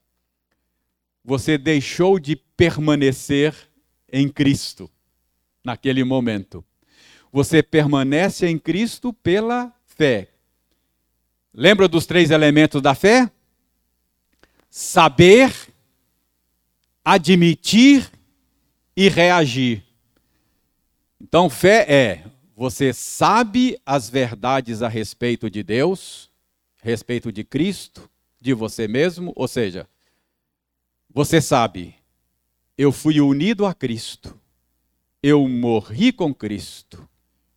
[1.22, 3.54] Você deixou de permanecer
[4.10, 4.90] em Cristo
[5.62, 6.64] naquele momento.
[7.30, 10.30] Você permanece em Cristo pela fé.
[11.52, 13.30] Lembra dos três elementos da fé?
[14.70, 15.52] Saber,
[17.04, 18.10] admitir
[18.96, 19.84] e reagir.
[21.20, 26.30] Então, fé é você sabe as verdades a respeito de Deus,
[26.82, 28.09] respeito de Cristo,
[28.40, 29.88] de você mesmo, ou seja,
[31.09, 31.94] você sabe,
[32.76, 34.38] eu fui unido a Cristo,
[35.22, 37.09] eu morri com Cristo,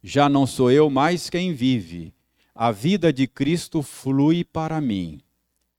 [0.04, 2.14] já não sou eu mais quem vive,
[2.54, 5.22] a vida de Cristo flui para mim.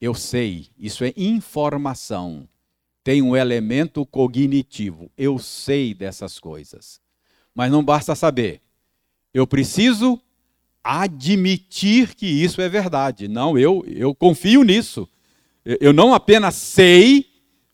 [0.01, 2.47] Eu sei, isso é informação,
[3.03, 7.01] tem um elemento cognitivo, eu sei dessas coisas.
[7.55, 8.61] Mas não basta saber,
[9.37, 10.19] eu preciso
[10.83, 13.29] admitir que isso é verdade.
[13.29, 15.07] Não, eu, eu confio nisso.
[15.63, 17.27] Eu não apenas sei,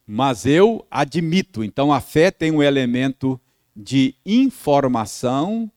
[0.04, 1.62] mas eu admito.
[1.62, 3.40] Então a fé tem um elemento
[3.76, 5.70] de informação,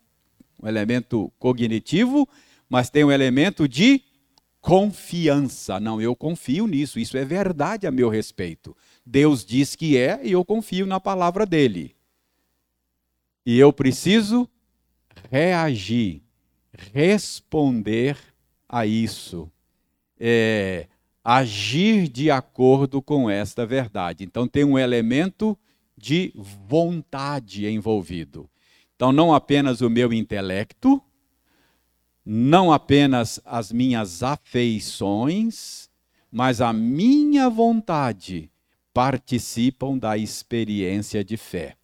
[0.59, 2.27] um elemento cognitivo,
[2.67, 4.01] mas tem um elemento de
[4.59, 5.79] confiança.
[5.79, 8.75] Não, eu confio nisso, isso é verdade a meu respeito.
[9.05, 11.95] Deus diz que é e eu confio na palavra dele.
[13.45, 14.49] E eu preciso
[15.29, 16.21] reagir,
[16.93, 18.17] responder
[18.67, 19.51] a isso,
[20.19, 20.87] é,
[21.23, 24.23] agir de acordo com esta verdade.
[24.23, 25.57] Então tem um elemento
[25.97, 28.49] de vontade envolvido.
[28.95, 31.01] Então não apenas o meu intelecto,
[32.25, 35.89] não apenas as minhas afeições,
[36.31, 38.49] mas a minha vontade
[38.93, 41.75] participam da experiência de fé.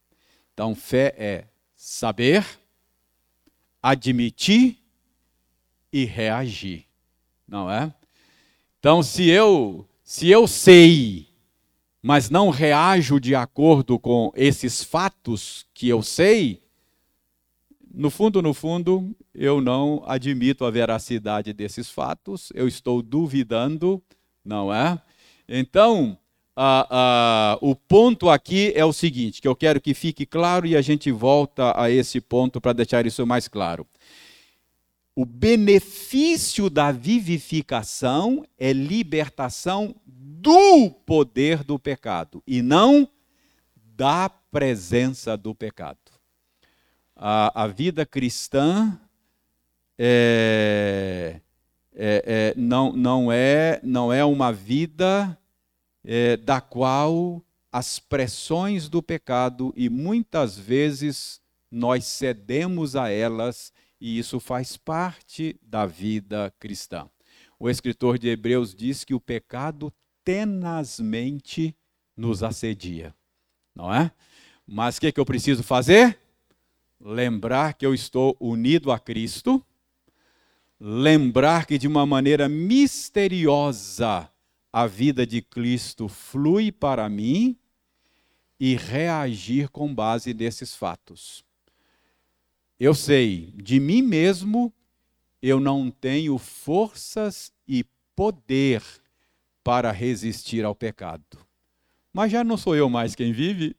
[0.54, 2.46] Então, fé é saber,
[3.82, 4.78] admitir
[5.92, 6.86] e reagir,
[7.48, 7.94] não é?
[8.80, 11.30] Então, se eu se eu sei,
[12.02, 16.62] mas não reajo de acordo com esses fatos que eu sei,
[17.94, 24.04] no fundo, no fundo, eu não admito a veracidade desses fatos, eu estou duvidando,
[24.44, 25.02] não é?
[25.48, 26.18] Então,
[27.62, 31.12] o ponto aqui é o seguinte, que eu quero que fique claro e a gente
[31.12, 33.88] volta a esse ponto para deixar isso mais claro.
[35.16, 43.08] O benefício da vivificação é libertação do poder do pecado e não
[43.76, 45.97] da presença do pecado.
[47.16, 48.97] A, a vida cristã
[49.97, 51.39] é,
[51.93, 55.38] é, é, não, não, é, não é uma vida
[56.04, 61.39] é, da qual as pressões do pecado, e muitas vezes
[61.72, 67.08] nós cedemos a elas, e isso faz parte da vida cristã.
[67.58, 69.93] O escritor de Hebreus diz que o pecado
[70.24, 71.76] tenazmente
[72.18, 73.16] nos assedia,
[73.74, 74.12] não é?
[74.68, 76.18] Mas o que, que eu preciso fazer?
[76.99, 79.64] Lembrar que eu estou unido a Cristo,
[80.80, 84.30] lembrar que de uma maneira misteriosa
[84.72, 87.58] a vida de Cristo flui para mim
[88.60, 91.44] e reagir com base nesses fatos.
[92.80, 94.74] Eu sei, de mim mesmo,
[95.42, 97.84] eu não tenho forças e
[98.16, 98.84] poder
[99.64, 101.38] para resistir ao pecado.
[102.14, 103.76] Mas já não sou eu mais quem vive.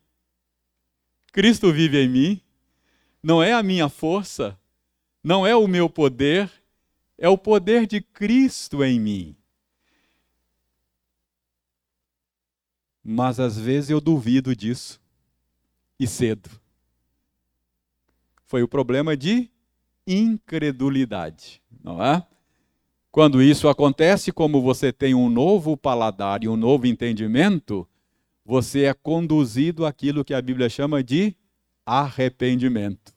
[1.33, 2.41] Cristo vive em mim.
[3.23, 4.59] Não é a minha força,
[5.23, 6.51] não é o meu poder,
[7.17, 9.37] é o poder de Cristo em mim.
[13.05, 15.01] Mas às vezes eu duvido disso.
[15.99, 16.51] E cedo.
[18.47, 19.51] Foi o problema de
[20.07, 22.27] incredulidade, não é?
[23.11, 27.87] Quando isso acontece, como você tem um novo paladar e um novo entendimento,
[28.45, 31.37] você é conduzido àquilo que a Bíblia chama de
[31.85, 33.15] arrependimento.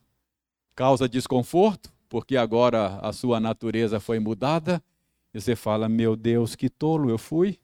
[0.75, 4.83] Causa desconforto, porque agora a sua natureza foi mudada,
[5.33, 7.57] e você fala: Meu Deus, que tolo eu fui.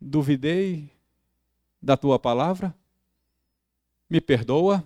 [0.00, 0.90] Duvidei
[1.82, 2.74] da tua palavra.
[4.08, 4.82] Me perdoa,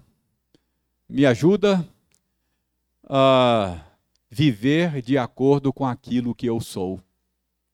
[1.09, 1.89] me ajuda
[3.05, 3.81] a
[4.31, 7.01] viver de acordo com aquilo que eu sou,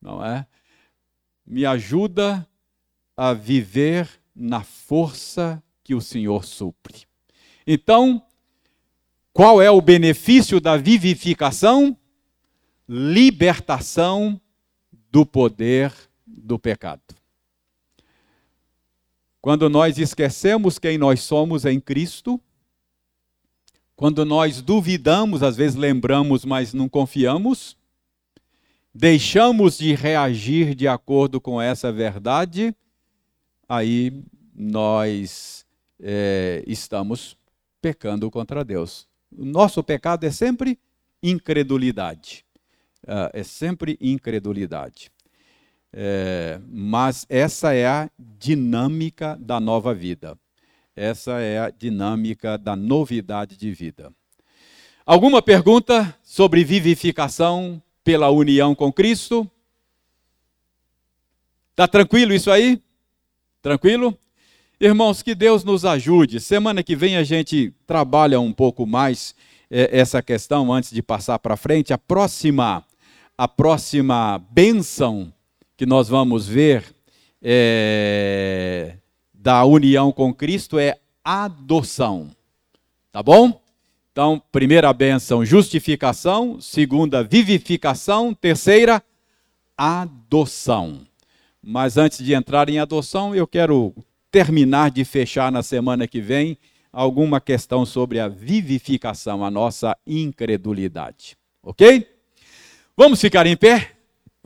[0.01, 0.47] não é?
[1.47, 2.47] Me ajuda
[3.17, 7.07] a viver na força que o Senhor supre.
[7.67, 8.23] Então,
[9.33, 11.97] qual é o benefício da vivificação?
[12.89, 14.41] Libertação
[15.11, 15.95] do poder
[16.27, 17.18] do pecado.
[19.41, 22.41] Quando nós esquecemos quem nós somos em Cristo,
[23.95, 27.77] quando nós duvidamos, às vezes lembramos, mas não confiamos,
[28.95, 32.75] deixamos de reagir de acordo com essa verdade,
[33.69, 34.23] aí
[34.55, 35.65] nós
[36.01, 37.37] é, estamos
[37.81, 39.07] pecando contra Deus.
[39.37, 40.79] O nosso pecado é sempre
[41.23, 42.45] incredulidade.
[43.05, 45.11] Uh, é sempre incredulidade.
[45.93, 50.39] É, mas essa é a dinâmica da nova vida.
[50.95, 54.13] Essa é a dinâmica da novidade de vida.
[55.07, 59.51] Alguma pergunta sobre vivificação pela união com Cristo?
[61.71, 62.83] Está tranquilo isso aí?
[63.63, 64.19] Tranquilo?
[64.81, 66.41] Irmãos, que Deus nos ajude.
[66.41, 69.35] Semana que vem a gente trabalha um pouco mais
[69.71, 71.93] é, essa questão antes de passar para frente.
[71.93, 72.85] A próxima,
[73.37, 75.33] a próxima bênção
[75.79, 76.85] que nós vamos ver
[77.41, 78.97] é,
[79.33, 82.33] da união com Cristo é adoção.
[83.13, 83.63] Tá bom?
[84.11, 86.61] Então, primeira bênção, justificação.
[86.61, 88.35] Segunda, vivificação.
[88.35, 89.01] Terceira,
[89.77, 91.07] adoção.
[91.63, 93.95] Mas antes de entrar em adoção, eu quero
[94.33, 96.59] terminar de fechar na semana que vem
[96.93, 101.37] alguma questão sobre a vivificação, a nossa incredulidade.
[101.63, 102.05] Ok?
[102.97, 103.98] Vamos ficar em pé?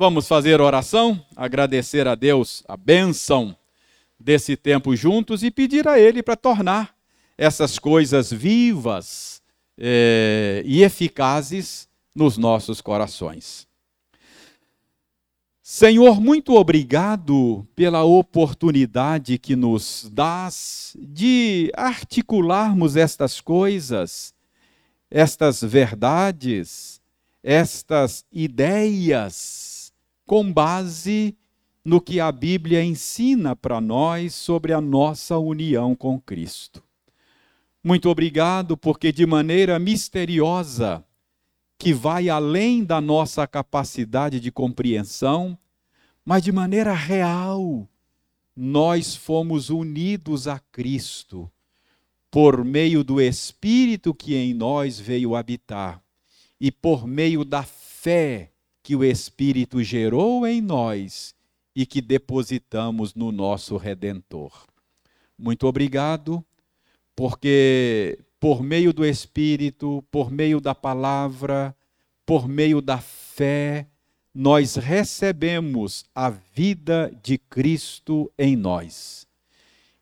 [0.03, 3.57] Vamos fazer oração, agradecer a Deus a bênção
[4.19, 6.93] desse tempo juntos e pedir a Ele para tornar
[7.39, 9.41] essas coisas vivas
[9.79, 13.69] eh, e eficazes nos nossos corações.
[15.63, 24.35] Senhor, muito obrigado pela oportunidade que nos dás de articularmos estas coisas,
[25.09, 27.01] estas verdades,
[27.41, 29.72] estas ideias,
[30.27, 31.37] com base
[31.85, 36.83] no que a Bíblia ensina para nós sobre a nossa união com Cristo.
[37.83, 41.05] Muito obrigado, porque de maneira misteriosa,
[41.77, 45.59] que vai além da nossa capacidade de compreensão,
[46.25, 47.89] mas de maneira real,
[48.55, 51.51] nós fomos unidos a Cristo
[52.31, 56.01] por meio do Espírito que em nós veio habitar
[56.61, 58.52] e por meio da fé
[58.83, 61.35] que o Espírito gerou em nós
[61.75, 64.67] e que depositamos no nosso Redentor.
[65.39, 66.45] Muito obrigado,
[67.15, 71.75] porque por meio do Espírito, por meio da palavra,
[72.27, 73.87] por meio da fé,
[74.35, 79.27] nós recebemos a vida de Cristo em nós.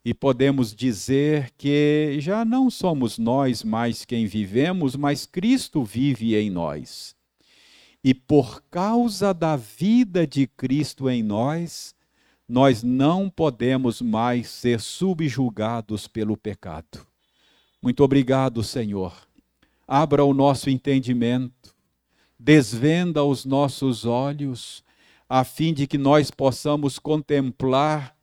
[0.05, 6.49] E podemos dizer que já não somos nós mais quem vivemos, mas Cristo vive em
[6.49, 7.15] nós.
[8.03, 11.95] E por causa da vida de Cristo em nós,
[12.49, 17.07] nós não podemos mais ser subjugados pelo pecado.
[17.83, 19.15] Muito obrigado, Senhor.
[19.87, 21.75] Abra o nosso entendimento
[22.41, 24.83] desvenda os nossos olhos,
[25.29, 28.17] a fim de que nós possamos contemplar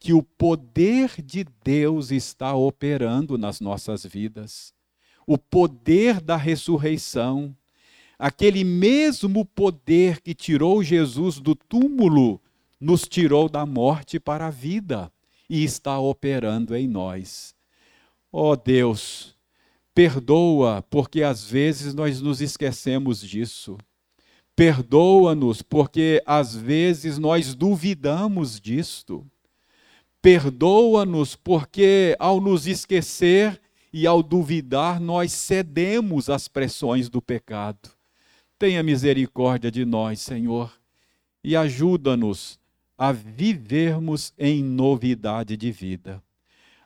[0.00, 4.74] que o poder de Deus está operando nas nossas vidas.
[5.24, 7.54] O poder da ressurreição,
[8.20, 12.38] aquele mesmo poder que tirou Jesus do túmulo
[12.78, 15.10] nos tirou da morte para a vida
[15.48, 17.54] e está operando em nós.
[18.30, 19.34] Ó oh Deus,
[19.94, 23.78] perdoa, porque às vezes nós nos esquecemos disso.
[24.54, 29.26] Perdoa-nos, porque às vezes nós duvidamos disto.
[30.20, 33.58] Perdoa-nos, porque ao nos esquecer
[33.90, 37.98] e ao duvidar, nós cedemos às pressões do pecado.
[38.60, 40.70] Tenha misericórdia de nós, Senhor,
[41.42, 42.60] e ajuda-nos
[42.98, 46.22] a vivermos em novidade de vida.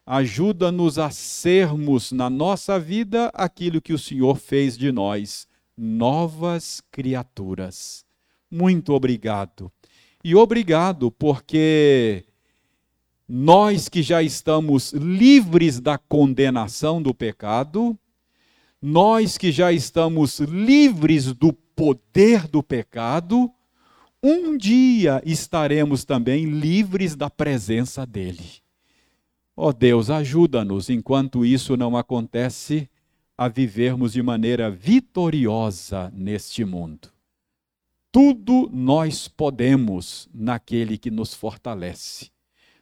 [0.06, 8.06] Ajuda-nos a sermos na nossa vida aquilo que o Senhor fez de nós, novas criaturas.
[8.48, 9.68] Muito obrigado.
[10.22, 12.24] E obrigado porque
[13.28, 17.98] nós que já estamos livres da condenação do pecado,
[18.86, 23.50] nós que já estamos livres do poder do pecado,
[24.22, 28.44] um dia estaremos também livres da presença dele.
[29.56, 32.86] Ó oh Deus, ajuda-nos, enquanto isso não acontece,
[33.38, 37.08] a vivermos de maneira vitoriosa neste mundo.
[38.12, 42.28] Tudo nós podemos naquele que nos fortalece.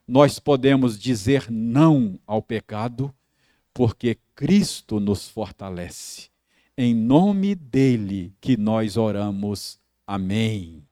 [0.05, 3.15] Nós podemos dizer não ao pecado,
[3.73, 6.31] porque Cristo nos fortalece.
[6.77, 9.79] Em nome dele que nós oramos.
[10.07, 10.87] Amém.